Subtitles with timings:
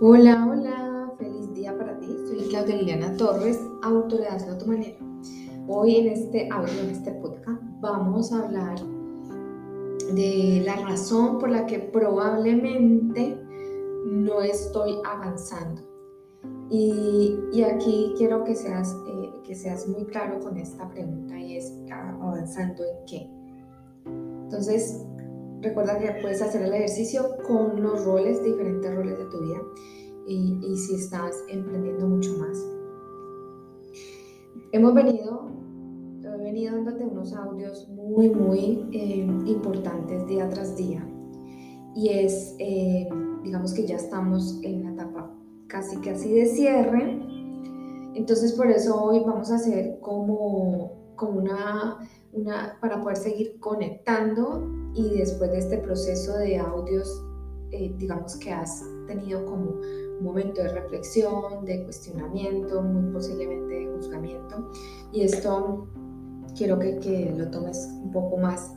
[0.00, 2.06] Hola, hola, feliz día para ti.
[2.28, 4.96] Soy Claudia Liliana Torres, autora de Hazlo tu manera.
[5.66, 8.78] Hoy en este audio, en este podcast, vamos a hablar
[10.14, 13.36] de la razón por la que probablemente
[14.06, 15.82] no estoy avanzando.
[16.70, 21.72] Y, aquí quiero que seas, eh, que seas muy claro con esta pregunta y es
[21.90, 23.30] avanzando en qué.
[24.44, 25.04] Entonces,
[25.60, 29.60] Recuerda que puedes hacer el ejercicio con los roles, diferentes roles de tu vida
[30.26, 32.64] y, si estás emprendiendo mucho más.
[34.72, 35.50] Hemos venido,
[36.22, 41.04] he venido dándote unos audios muy, muy eh, importantes día tras día
[41.96, 43.08] y es, eh,
[43.42, 45.34] digamos que ya estamos en la etapa
[45.66, 47.20] casi casi de cierre.
[48.14, 51.98] Entonces por eso hoy vamos a hacer como, como una,
[52.32, 57.22] una, para poder seguir conectando y después de este proceso de audios,
[57.70, 63.86] eh, digamos que has tenido como un momento de reflexión, de cuestionamiento, muy posiblemente de
[63.94, 64.70] juzgamiento.
[65.12, 65.86] Y esto
[66.56, 68.72] quiero que, que lo tomes un poco más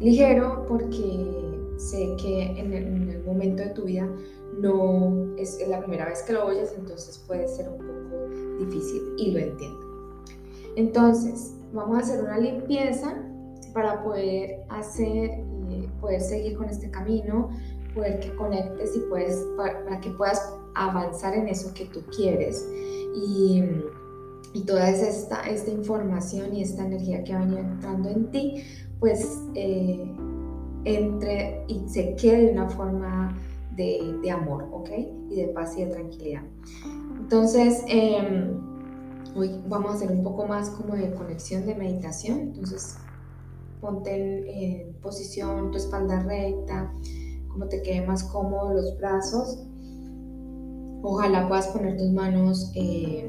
[0.00, 4.08] ligero porque sé que en el, en el, momento de tu vida
[4.60, 9.30] no es la primera vez que lo oyes, entonces puede ser un poco difícil y
[9.30, 9.80] lo entiendo.
[10.76, 13.14] Entonces, vamos a hacer una limpieza
[13.72, 15.30] para poder hacer
[15.68, 17.50] y poder seguir con este camino,
[17.94, 22.66] poder que conectes y puedes, para, que puedas avanzar en eso que tú quieres.
[23.14, 23.62] Y,
[24.54, 28.64] y toda esta, esta información y esta energía que ha venido entrando en ti,
[29.00, 30.10] pues eh,
[30.84, 33.36] entre y se quede de una forma
[33.76, 34.90] de, de, amor, ¿ok?
[35.30, 36.42] Y de paz y de tranquilidad.
[37.18, 38.60] Entonces, em,
[39.34, 42.40] hoy vamos a hacer un poco más como de conexión de meditación.
[42.40, 42.96] Entonces,
[43.82, 46.94] ponte en, posición, tu espalda recta,
[47.48, 49.66] como te quede más cómodo los brazos.
[51.02, 53.28] Ojalá puedas poner tus manos eh,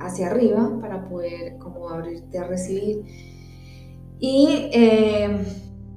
[0.00, 3.04] hacia arriba para poder como abrirte a recibir.
[4.18, 5.46] Y eh,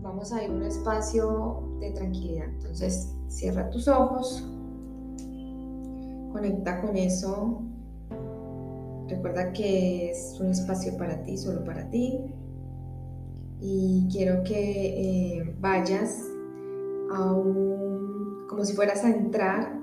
[0.01, 2.45] vamos a ir a un espacio de tranquilidad.
[2.45, 4.47] Entonces cierra tus ojos,
[6.31, 7.63] conecta con eso.
[9.07, 12.19] Recuerda que es un espacio para ti, solo para ti
[13.61, 16.29] y quiero que eh, vayas
[17.11, 19.79] a un, como si fueras a entrar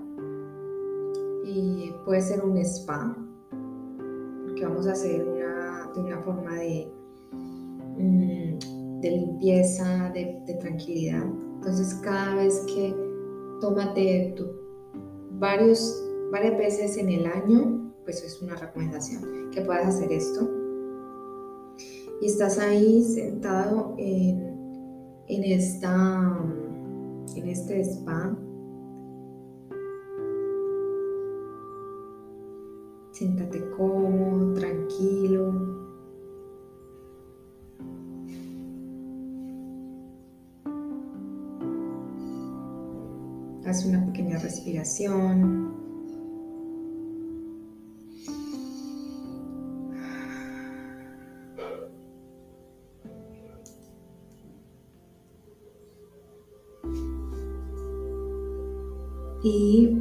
[1.44, 3.16] y puede ser un spa,
[4.44, 6.92] porque vamos a hacer una, de una forma de,
[7.98, 11.24] mm, de limpieza, de, tranquilidad.
[11.56, 12.94] Entonces cada vez que
[13.60, 14.46] tómate tu,
[15.38, 20.61] varios, varias veces en el año, pues es una recomendación que puedas hacer esto
[22.22, 24.54] y estás ahí sentado en,
[25.26, 26.38] en, esta,
[27.34, 28.38] en este spa.
[33.10, 35.52] Siéntate cómodo, tranquilo.
[43.66, 45.81] Haz una pequeña respiración.
[59.42, 59.98] Y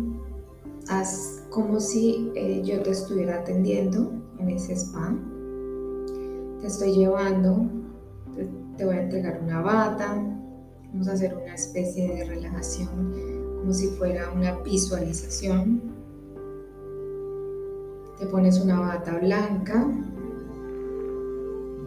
[0.88, 5.14] haz como si eh, yo te estuviera atendiendo en ese spa.
[6.62, 7.70] Te estoy llevando,
[8.78, 10.16] te, voy a entregar una bata,
[10.92, 13.12] vamos a hacer una especie de relajación
[13.60, 15.82] como si fuera una visualización.
[18.20, 19.88] Te pones una bata blanca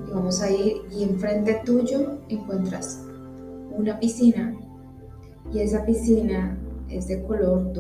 [0.09, 3.05] y vamos a ir y enfrente tuyo encuentras
[3.71, 4.57] una piscina
[5.53, 7.73] y esa piscina es de color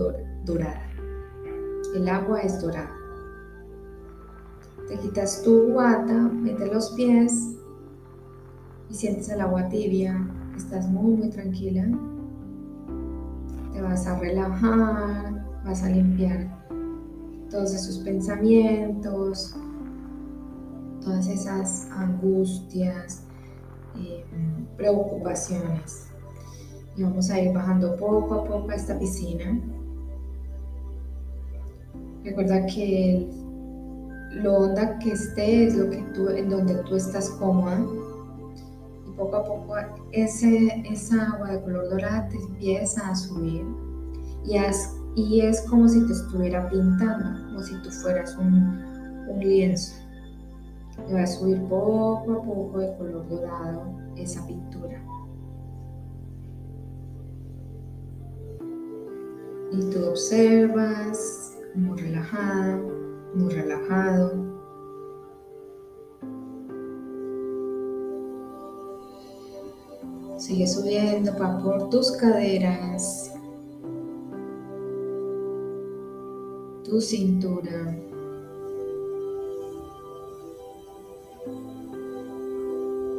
[0.44, 0.90] dorada.
[1.94, 2.90] El agua es dorada.
[4.88, 7.56] Te quitas tu guata, mete los pies
[8.90, 10.28] y sientes el agua tibia.
[10.56, 11.86] Estás muy, muy tranquila.
[13.72, 16.64] Te vas a relajar, vas a limpiar
[17.50, 19.56] todos esos pensamientos,
[21.00, 23.22] todas esas angustias,
[23.96, 24.24] eh,
[24.76, 26.13] preocupaciones
[26.96, 29.58] y vamos a ir bajando poco a poco a esta piscina.
[32.24, 33.28] Recuerda que
[34.42, 37.84] lo honda que esté es lo que tú, en donde tú estás cómoda.
[39.06, 39.74] Y poco a poco
[40.12, 43.64] ese, esa agua de color dorada te empieza a subir
[44.44, 44.56] y,
[45.16, 49.94] y es como si te estuviera pintando, como si tú fueras un, un lienzo.
[51.06, 53.82] Te va a subir poco a poco de color dorado
[54.16, 55.02] esa pintura.
[59.76, 62.80] Y tú observas muy relajada,
[63.34, 64.32] muy relajado.
[70.36, 73.32] Sigue subiendo va por tus caderas,
[76.84, 77.98] tu cintura.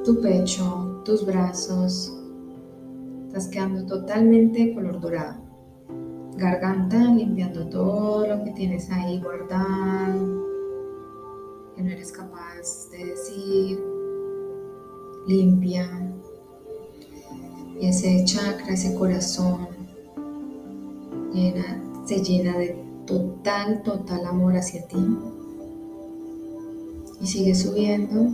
[0.06, 2.14] Tu pecho, tus brazos.
[3.28, 5.45] Estás quedando totalmente color dorado.
[6.38, 10.46] Garganta, limpiando todo lo que tienes ahí guardado,
[11.76, 13.84] que no eres capaz de decir.
[15.28, 15.90] Limpia,
[17.80, 19.68] y ese chakra, ese corazón,
[22.06, 25.18] se llena de total, total amor hacia ti.
[27.20, 28.32] Y sigue subiendo.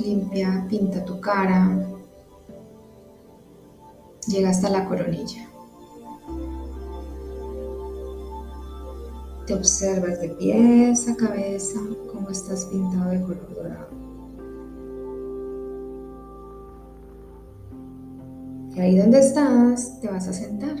[0.00, 1.86] Limpia, pinta tu cara.
[4.28, 5.48] Llega hasta la coronilla.
[9.48, 11.80] Te observas de pies a cabeza
[12.12, 13.88] cómo estás pintado de color dorado.
[18.78, 20.76] ahí donde estás te vas a sentar.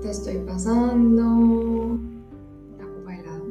[0.00, 3.44] Te estoy pasando una copa de helado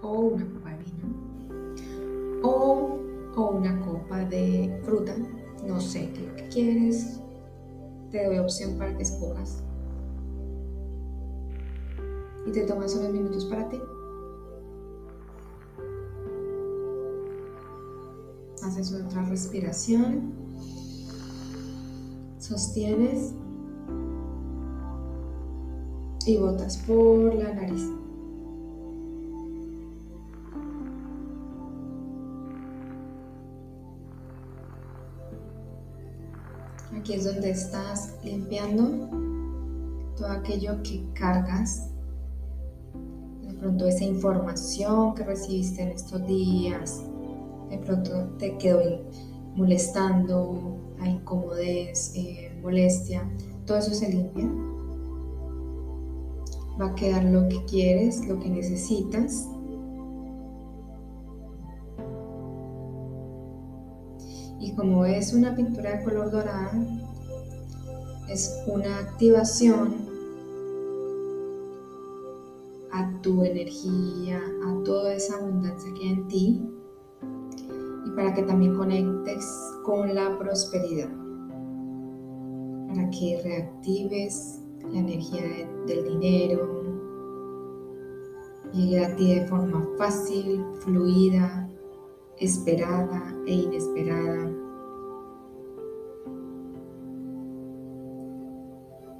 [0.00, 1.06] o una copa de vino
[2.42, 2.98] o,
[3.50, 5.14] una copa de fruta.
[5.66, 7.20] No sé qué, quieres.
[8.10, 9.62] Te doy opción para que escojas.
[12.56, 13.78] Te tomas unos minutos para ti.
[18.62, 20.32] Haces otra respiración.
[22.38, 23.34] Sostienes
[26.24, 27.90] y botas por la nariz.
[36.98, 39.10] Aquí es donde estás limpiando
[40.16, 41.90] todo aquello que cargas.
[43.60, 47.02] Pronto esa información que recibiste en estos días,
[47.70, 48.80] de pronto te quedó
[49.54, 53.28] molestando, hay incomodez, eh, molestia,
[53.64, 54.46] todo eso se limpia.
[56.80, 59.48] Va a quedar lo que quieres, lo que necesitas.
[64.60, 66.72] Y como es una pintura de color dorada,
[68.28, 70.05] es una activación
[72.96, 76.62] a tu energía, a toda esa abundancia que hay en ti
[78.06, 79.46] y para que también conectes
[79.84, 81.10] con la prosperidad,
[82.88, 85.42] para que reactives la energía
[85.86, 86.84] del dinero,
[88.72, 91.68] llegue a ti de forma fácil, fluida,
[92.38, 94.50] esperada e inesperada.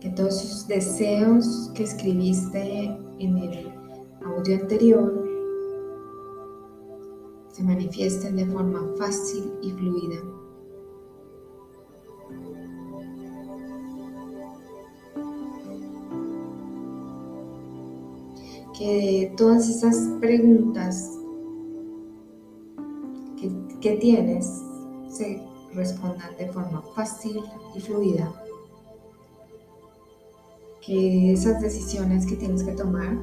[0.00, 3.72] Que todos sus deseos que escribiste en el
[4.24, 5.24] audio anterior
[7.52, 10.22] se manifiesten de forma fácil y fluida.
[18.78, 21.18] que todas esas preguntas
[23.80, 24.64] que, tienes
[25.08, 25.40] se
[25.72, 27.40] respondan de forma fácil
[27.74, 28.45] y fluida.
[30.86, 33.18] Que esas decisiones que tienes que tomar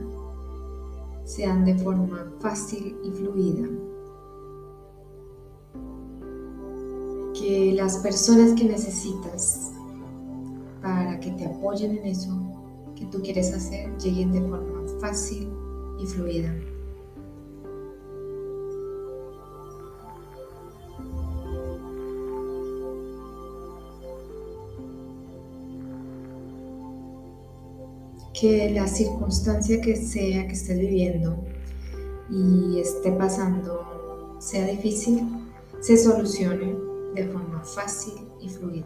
[1.24, 3.70] sean de forma fácil y fluida.
[7.34, 9.72] Que las personas que necesitas
[10.82, 12.38] para que te apoyen en eso
[12.96, 15.50] que tú quieres hacer lleguen de forma fácil
[16.00, 16.54] y fluida.
[28.44, 31.38] Que la circunstancia que sea que estés viviendo
[32.30, 35.26] y esté pasando sea difícil,
[35.80, 36.76] se solucione
[37.16, 38.86] de forma fácil y fluida.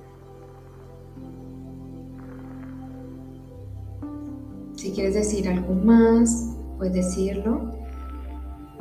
[4.76, 7.72] Si quieres decir algo más, puedes decirlo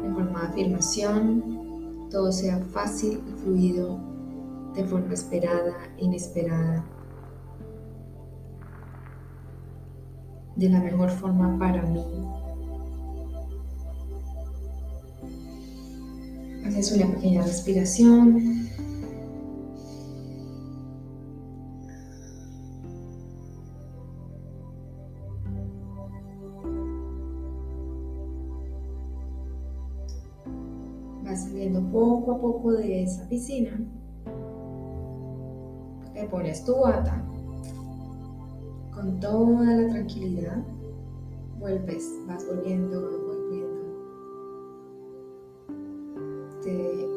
[0.05, 3.99] en forma de afirmación, todo sea fácil y fluido,
[4.75, 6.85] de forma esperada inesperada,
[10.57, 12.03] de la mejor forma para mí.
[16.65, 18.67] Haces una pequeña respiración.
[31.37, 33.79] saliendo poco a poco de esa piscina,
[36.15, 37.26] le pones tu bata
[39.21, 40.63] toda la tranquilidad,
[41.59, 43.77] vuelves, vas volviendo, volviendo.
[46.63, 47.09] Te,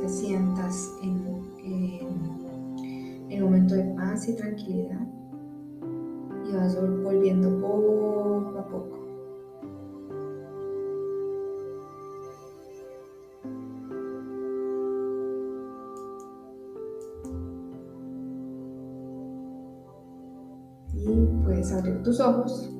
[0.00, 1.22] te sientas en,
[3.30, 5.06] en un momento de paz y tranquilidad
[6.48, 8.95] y vas volviendo poco a poco.
[21.46, 22.70] Puedes abrir tus ojos.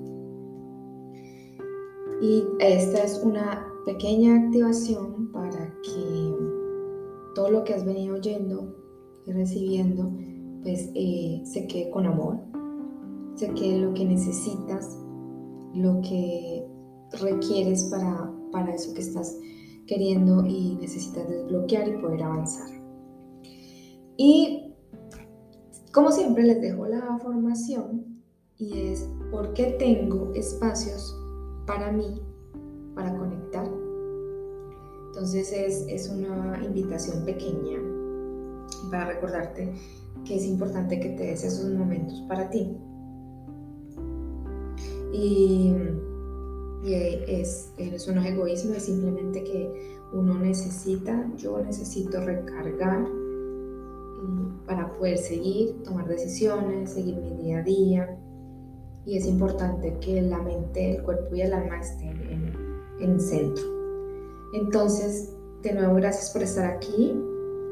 [2.21, 6.35] Y esta es una pequeña activación para que
[7.35, 8.75] todo lo que has venido oyendo
[9.27, 10.11] y recibiendo
[10.63, 12.41] pues eh, se quede con amor,
[13.37, 14.99] Sé que lo que necesitas,
[15.75, 16.67] lo que
[17.21, 19.39] requieres para, para eso que estás
[19.87, 22.67] queriendo y necesitas desbloquear y poder avanzar.
[24.17, 24.75] Y
[25.93, 28.16] como siempre les dejo la formación
[28.59, 31.17] y es por qué tengo espacios
[31.67, 32.23] para mí,
[32.95, 33.69] para conectar.
[35.09, 37.81] Entonces es, es una invitación pequeña
[38.91, 39.73] para recordarte
[40.25, 42.77] que es importante que te des esos momentos para ti.
[45.13, 45.75] Y,
[46.85, 53.07] es, eso es egoísmo, es simplemente que uno necesita, yo necesito recargar
[54.67, 58.19] para poder seguir, tomar decisiones, seguir mi día a día.
[59.07, 62.53] Y es importante que la mente, el cuerpo y el alma estén en,
[63.01, 63.65] en centro.
[64.53, 65.33] Entonces,
[65.63, 67.15] de nuevo, gracias por estar aquí.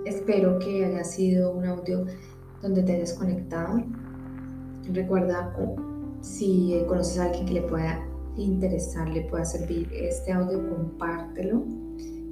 [0.06, 2.06] Espero que haya sido un audio
[2.62, 3.82] donde te hayas conectado.
[4.92, 5.54] Recuerda
[6.20, 11.64] si conoces a alguien que le pueda interesar, le pueda servir este audio, compártelo.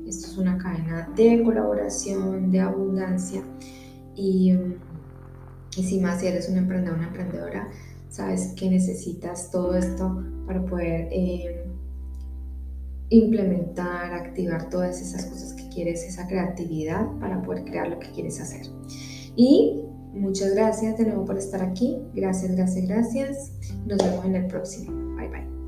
[0.06, 3.42] Esto es una cadena de colaboración, de abundancia.
[4.16, 4.52] Y,
[5.76, 7.68] y si más si eres un emprendedor, una emprendedora,
[8.12, 11.66] sabes que necesitas todo esto para poder eh,
[13.10, 18.40] implementar, activar todas esas cosas que quieres, esa creatividad para poder crear lo que quieres
[18.40, 18.66] hacer.
[19.34, 21.98] Y Muchas gracias de nuevo por estar aquí.
[22.14, 23.52] Gracias, gracias, gracias.
[23.86, 25.16] Nos vemos en el próximo.
[25.16, 25.61] Bye bye.